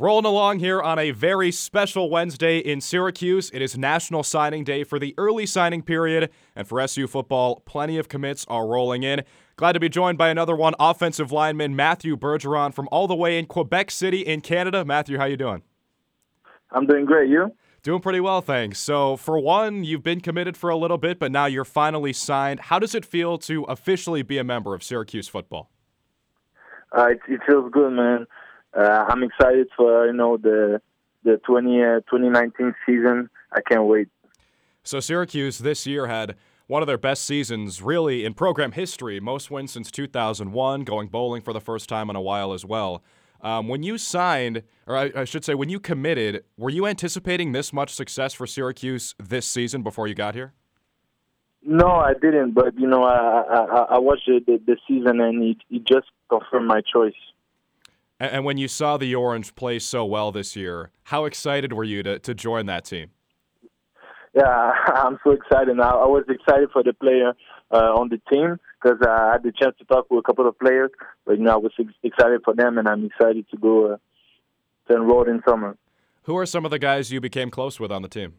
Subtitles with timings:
[0.00, 3.50] Rolling along here on a very special Wednesday in Syracuse.
[3.52, 7.98] It is National Signing Day for the early signing period, and for SU football, plenty
[7.98, 9.24] of commits are rolling in.
[9.56, 13.38] Glad to be joined by another one, offensive lineman Matthew Bergeron from all the way
[13.38, 14.86] in Quebec City in Canada.
[14.86, 15.60] Matthew, how you doing?
[16.72, 17.28] I'm doing great.
[17.28, 17.54] You?
[17.82, 18.78] Doing pretty well, thanks.
[18.78, 22.60] So, for one, you've been committed for a little bit, but now you're finally signed.
[22.60, 25.70] How does it feel to officially be a member of Syracuse football?
[26.96, 28.26] Uh, it, it feels good, man.
[28.76, 30.80] Uh, I'm excited for you know the
[31.24, 33.28] the 20, uh, 2019 season.
[33.52, 34.08] I can't wait.
[34.82, 39.20] So, Syracuse this year had one of their best seasons, really, in program history.
[39.20, 43.02] Most wins since 2001, going bowling for the first time in a while as well.
[43.42, 47.52] Um, when you signed, or I, I, should say, when you committed, were you anticipating
[47.52, 50.52] this much success for Syracuse this season before you got here?
[51.62, 52.52] No, I didn't.
[52.52, 56.66] But you know, I I, I watched the, the season, and it, it just confirmed
[56.66, 57.14] my choice.
[58.20, 62.02] And, when you saw the Orange play so well this year, how excited were you
[62.02, 63.10] to to join that team?
[64.34, 65.80] Yeah, I'm so excited.
[65.80, 67.32] I, I was excited for the player
[67.70, 70.58] uh, on the team because I had the chance to talk with a couple of
[70.58, 70.90] players.
[71.24, 73.96] But you know, I was ex- excited for them, and I'm excited to go uh,
[74.88, 75.76] to enroll in summer.
[76.24, 78.34] Who are some of the guys you became close with on the team?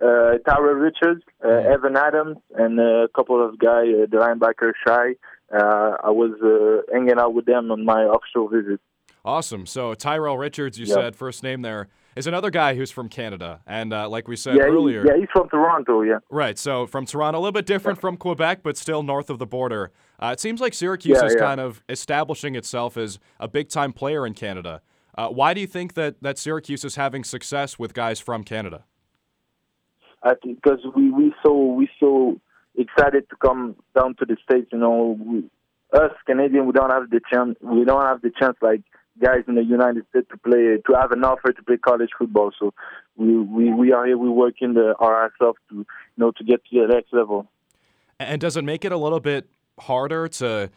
[0.00, 1.72] Uh, Richards, uh, mm-hmm.
[1.72, 5.14] Evan Adams, and a couple of guys, uh, the linebacker Shy.
[5.52, 8.80] Uh, I was uh, hanging out with them on my offshore visit.
[9.24, 9.66] Awesome.
[9.66, 13.92] So Tyrell Richards, you said first name there is another guy who's from Canada, and
[13.92, 16.02] uh, like we said yeah, earlier, he, yeah, he's from Toronto.
[16.02, 16.58] Yeah, right.
[16.58, 18.00] So from Toronto, a little bit different yeah.
[18.00, 19.92] from Quebec, but still north of the border.
[20.18, 23.92] Uh, it seems like Syracuse yeah, is kind of establishing itself as a big time
[23.92, 24.80] player in Canada.
[25.16, 28.84] Uh, why do you think that that Syracuse is having success with guys from Canada?
[30.22, 32.40] I think because we we so we so
[32.76, 34.68] excited to come down to the states.
[34.72, 35.50] You know, we,
[35.92, 37.56] us Canadian, we don't have the chance.
[37.60, 38.82] We don't have the chance like
[39.22, 42.52] guys in the United States to play to have an offer to play college football.
[42.58, 42.72] So
[43.16, 44.18] we we, we are here.
[44.18, 47.46] We working the our ass off to you know to get to the next level.
[48.18, 49.48] And does it make it a little bit
[49.78, 50.70] harder to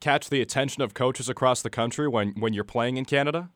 [0.00, 3.50] catch the attention of coaches across the country when when you're playing in Canada?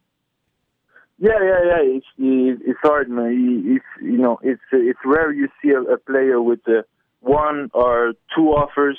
[1.18, 1.98] Yeah, yeah, yeah.
[1.98, 3.66] It's it's hard, man.
[3.66, 6.82] It's you know it's it's rare you see a, a player with uh,
[7.20, 8.98] one or two offers.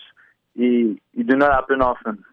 [0.56, 2.24] It, do not happen often.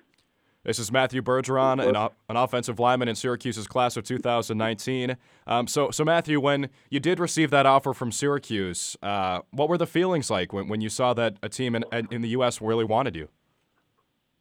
[0.65, 1.97] This is Matthew Bergeron, an,
[2.29, 5.17] an offensive lineman in Syracuse's class of 2019.
[5.47, 9.79] Um, so, so Matthew, when you did receive that offer from Syracuse, uh, what were
[9.79, 12.61] the feelings like when, when you saw that a team in, in the U.S.
[12.61, 13.29] really wanted you?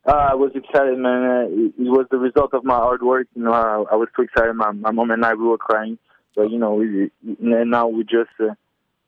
[0.05, 1.23] Uh, I was excited, man.
[1.23, 3.27] Uh, it, it, was the result of my hard work.
[3.35, 4.53] You know, I, I was too excited.
[4.53, 5.97] My, my mom and I we were crying,
[6.35, 8.53] but you know, we, now we just uh,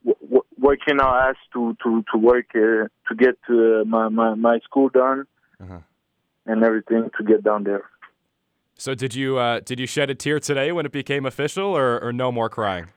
[0.05, 4.59] w- working our ass to to to work uh, to get uh, my, my my
[4.59, 5.25] school done.
[5.61, 5.79] Uh-huh
[6.49, 7.83] and everything to get down there.
[8.75, 11.99] So did you uh, did you shed a tear today when it became official, or,
[11.99, 12.87] or no more crying?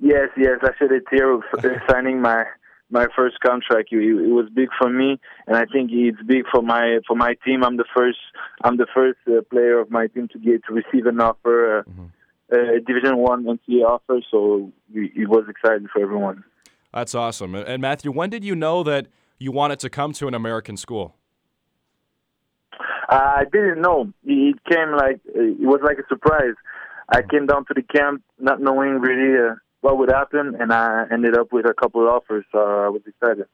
[0.00, 1.38] Yes, yes, I shed a tear
[1.90, 2.44] signing my
[2.90, 3.88] my first contract.
[3.92, 7.34] It, it, was big for me, and I think it's big for my for my
[7.44, 7.62] team.
[7.64, 8.18] I'm the first
[8.64, 11.82] I'm the first uh, player of my team to get to receive an offer, uh,
[11.82, 12.06] mm-hmm.
[12.54, 14.20] A Division One NCAA offer.
[14.30, 16.44] So it was exciting for everyone.
[16.92, 17.54] That's awesome.
[17.54, 21.16] And Matthew, when did you know that you wanted to come to an American school?
[23.08, 24.12] I didn't know.
[24.24, 26.54] It came like it was like a surprise.
[27.08, 31.04] I came down to the camp not knowing really uh, what would happen, and I
[31.12, 32.44] ended up with a couple of offers.
[32.50, 33.46] So I was excited.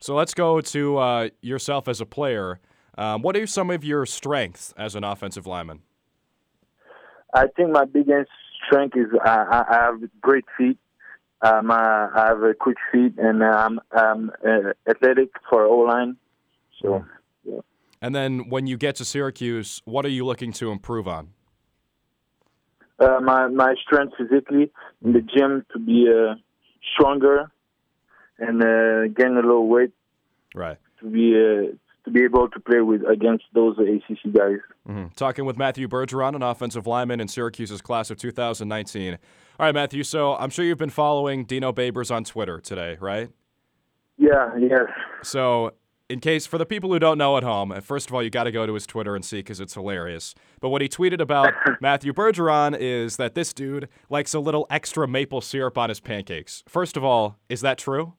[0.00, 2.60] So let's go to uh, yourself as a player.
[2.96, 5.82] Um, what are some of your strengths as an offensive lineman?
[7.34, 8.30] I think my biggest
[8.66, 10.78] strength is I, I have great feet.
[11.42, 16.16] Um, I, I have a quick feet, and I'm, I'm uh, athletic for O line.
[16.80, 17.04] So.
[17.44, 17.60] Yeah.
[18.00, 21.30] And then when you get to Syracuse, what are you looking to improve on?
[22.98, 24.70] Uh, my my strength physically
[25.04, 26.34] in the gym to be uh,
[26.92, 27.50] stronger
[28.38, 29.92] and uh, gain a little weight.
[30.54, 30.78] Right.
[31.00, 31.74] To be uh,
[32.14, 34.58] be able to play with against those ACC guys.
[34.88, 35.06] Mm-hmm.
[35.16, 39.14] Talking with Matthew Bergeron, an offensive lineman in Syracuse's class of 2019.
[39.14, 39.18] All
[39.66, 40.04] right, Matthew.
[40.04, 43.30] So I'm sure you've been following Dino Babers on Twitter today, right?
[44.16, 44.56] Yeah.
[44.56, 44.88] Yes.
[45.22, 45.72] So
[46.08, 48.44] in case for the people who don't know at home, first of all, you got
[48.44, 50.34] to go to his Twitter and see because it's hilarious.
[50.60, 55.08] But what he tweeted about Matthew Bergeron is that this dude likes a little extra
[55.08, 56.62] maple syrup on his pancakes.
[56.68, 58.14] First of all, is that true?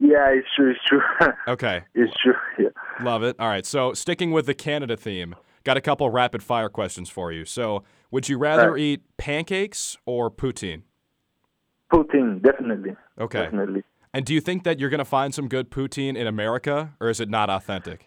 [0.00, 0.70] Yeah, it's true.
[0.70, 1.02] It's true.
[1.48, 2.34] okay, it's true.
[2.58, 3.04] Yeah.
[3.04, 3.36] Love it.
[3.38, 3.66] All right.
[3.66, 7.44] So sticking with the Canada theme, got a couple rapid fire questions for you.
[7.44, 8.80] So, would you rather right.
[8.80, 10.82] eat pancakes or poutine?
[11.92, 12.96] Poutine, definitely.
[13.20, 13.42] Okay.
[13.42, 13.84] Definitely.
[14.12, 17.10] And do you think that you're going to find some good poutine in America, or
[17.10, 18.06] is it not authentic?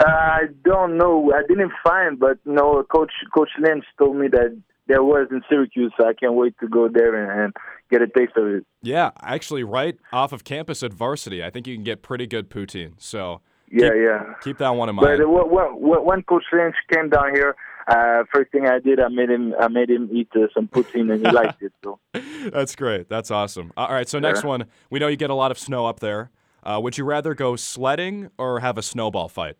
[0.00, 1.32] I don't know.
[1.34, 2.84] I didn't find, but no.
[2.84, 4.56] Coach Coach Lynch told me that
[4.88, 5.92] there was in Syracuse.
[5.98, 7.56] So I can't wait to go there and, and
[7.90, 8.66] get a taste of it.
[8.82, 12.50] Yeah, actually, right off of campus at Varsity, I think you can get pretty good
[12.50, 12.92] poutine.
[12.98, 13.40] So
[13.70, 14.22] Yeah, keep, yeah.
[14.42, 15.18] keep that one in mind.
[15.18, 17.54] But uh, when, when, when Coach Lynch came down here,
[17.86, 21.10] uh, first thing I did, I made him, I made him eat uh, some poutine,
[21.12, 21.72] and he liked it.
[21.84, 21.98] So
[22.52, 23.08] That's great.
[23.08, 23.72] That's awesome.
[23.76, 24.48] All right, so next Yeah.
[24.48, 24.64] one.
[24.90, 26.30] We know you get a lot of snow up there.
[26.62, 29.56] Uh, would you rather go sledding or have a snowball fight?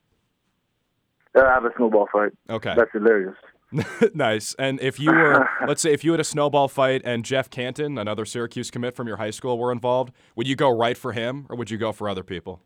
[1.34, 2.32] uh, have a snowball fight.
[2.50, 2.74] Okay.
[2.76, 3.36] That's hilarious.
[4.14, 4.54] nice.
[4.58, 7.98] And if you were, let's say, if you had a snowball fight and Jeff Canton,
[7.98, 11.46] another Syracuse commit from your high school, were involved, would you go right for him
[11.50, 12.62] or would you go for other people?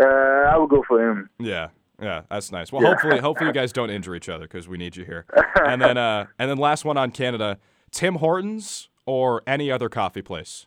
[0.00, 1.30] Uh, I would go for him.
[1.38, 1.68] Yeah.
[2.00, 2.70] Yeah, that's nice.
[2.70, 2.90] Well, Yeah.
[2.90, 5.24] hopefully, hopefully you guys don't injure each other because we need you here.
[5.64, 7.58] And then, uh, and then last one on Canada:
[7.90, 10.66] Tim Hortons or any other coffee place.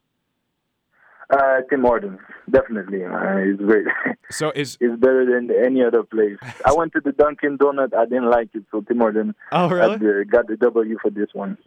[1.32, 3.04] Uh, Tim Hortons, definitely.
[3.06, 3.86] Uh, he's great.
[4.32, 6.38] So is it's better than any other place.
[6.64, 7.96] I went to the Dunkin' Donut.
[7.96, 9.98] I didn't like it, so Tim Hortons oh really?
[9.98, 11.58] got, the, got the W for this one.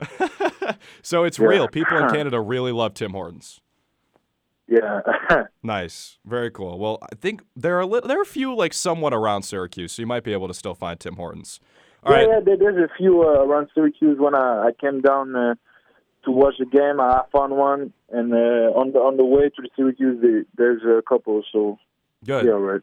[1.03, 1.47] so it's Yeah.
[1.47, 1.67] real.
[1.69, 3.61] People in Canada really love Tim Hortons.
[4.69, 5.01] Yeah.
[5.63, 6.79] Nice, very cool.
[6.79, 10.03] Well, I think there are li- there are a few like somewhat around Syracuse, so
[10.03, 11.59] you might be able to still find Tim Hortons.
[12.05, 14.19] All yeah, right, yeah, there's a few uh, around Syracuse.
[14.21, 15.55] When I, I came down uh,
[16.25, 18.37] to watch the game, I found one, and uh,
[18.79, 21.43] on the on the way to the Syracuse, there- there's a couple.
[21.53, 21.79] So
[22.25, 22.45] good.
[22.45, 22.81] yeah, right.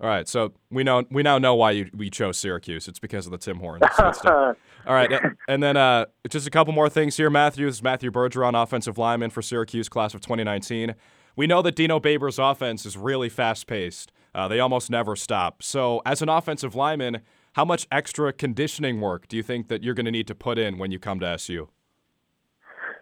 [0.00, 2.88] All right, so we know we now know why you, we chose Syracuse.
[2.88, 3.92] It's because of the Tim Hortons.
[4.24, 4.54] All
[4.86, 5.08] right,
[5.46, 7.30] and then uh, just a couple more things here.
[7.30, 10.96] Matthew this is Matthew Bergeron, offensive lineman for Syracuse, class of 2019.
[11.36, 14.10] We know that Dino Babers' offense is really fast paced.
[14.34, 15.62] Uh, they almost never stop.
[15.62, 17.20] So, as an offensive lineman,
[17.52, 20.58] how much extra conditioning work do you think that you're going to need to put
[20.58, 21.68] in when you come to SU?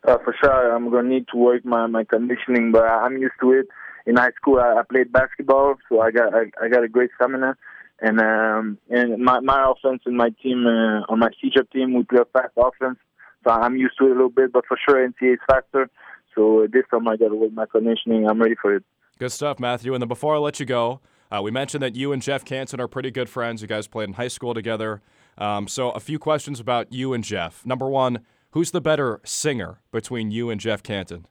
[0.07, 3.53] Uh, for sure, I'm gonna need to work my, my conditioning, but I'm used to
[3.53, 3.67] it.
[4.07, 7.11] In high school, I, I played basketball, so I got I, I got a great
[7.17, 7.57] stamina.
[8.01, 12.03] And um, and my my offense and my team uh, on my feature team, we
[12.05, 12.99] play a fast offense,
[13.45, 14.53] so I'm used to it a little bit.
[14.53, 15.91] But for sure, NCAA is faster.
[16.35, 18.27] So this time I got to work my conditioning.
[18.27, 18.85] I'm ready for it.
[19.19, 19.93] Good stuff, Matthew.
[19.93, 21.01] And then before I let you go,
[21.31, 23.61] uh, we mentioned that you and Jeff Canton are pretty good friends.
[23.61, 25.03] You guys played in high school together.
[25.37, 27.65] Um, so, a few questions about you and Jeff.
[27.67, 28.21] Number one,
[28.51, 31.27] who's the better singer between you and Jeff Canton?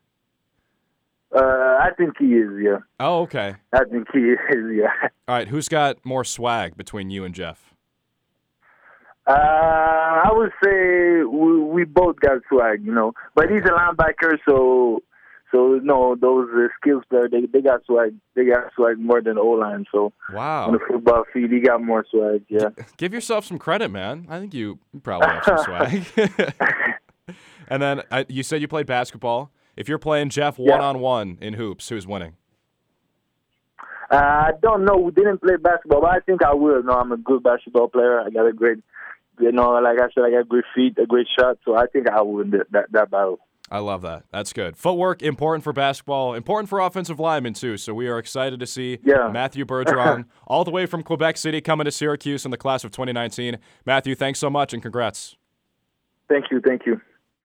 [1.35, 2.49] Uh, I think he is.
[2.61, 3.55] Yeah, Oh, okay.
[3.71, 4.37] I think he is.
[4.73, 4.87] Yeah.
[5.27, 5.47] All right.
[5.47, 7.73] Who's got more swag between you and Jeff?
[9.27, 13.13] Uh, I would say we, we both got swag, you know.
[13.35, 15.03] But he's a linebacker, so
[15.51, 18.15] so no, those uh, skills players they they got swag.
[18.35, 19.85] They got swag more than O line.
[19.91, 20.71] So on Wow.
[20.71, 22.43] the football field, he got more swag.
[22.49, 22.69] Yeah.
[22.97, 24.25] Give yourself some credit, man.
[24.29, 26.05] I think you probably have some swag.
[27.69, 29.51] and then uh, you said you played basketball.
[29.75, 32.35] If you're playing Jeff one on one in hoops, who's winning?
[34.11, 34.97] Uh, I don't know.
[34.97, 36.81] We didn't play basketball, but I think I will.
[36.83, 38.19] No, I'm a good basketball player.
[38.19, 38.79] I got a great,
[39.39, 41.57] you know, like I said, I got great feet, a great shot.
[41.63, 43.39] So I think I will win that that, that battle.
[43.71, 44.23] I love that.
[44.31, 44.75] That's good.
[44.75, 47.77] Footwork important for basketball, important for offensive linemen too.
[47.77, 49.29] So we are excited to see Yeah.
[49.31, 52.89] Matthew Bergeron all the way from Quebec City coming to Syracuse in the class of
[52.89, 53.59] 2019.
[53.85, 55.37] Matthew, thanks so much and congrats.
[56.27, 56.61] Thank you.
[56.65, 56.99] Thank you.